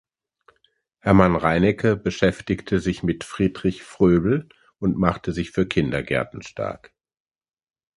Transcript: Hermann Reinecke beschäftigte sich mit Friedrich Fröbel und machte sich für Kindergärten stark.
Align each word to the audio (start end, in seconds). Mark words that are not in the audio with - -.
Hermann 0.97 1.35
Reinecke 1.35 1.95
beschäftigte 1.95 2.79
sich 2.79 3.03
mit 3.03 3.23
Friedrich 3.23 3.83
Fröbel 3.83 4.49
und 4.79 4.97
machte 4.97 5.31
sich 5.31 5.51
für 5.51 5.67
Kindergärten 5.67 6.41
stark. 6.41 6.91